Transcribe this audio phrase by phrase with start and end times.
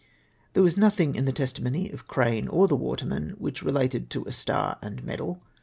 [0.53, 4.09] There was nothing m the testi mony of Crane or the waterman, which even related
[4.09, 5.43] to a star and medal.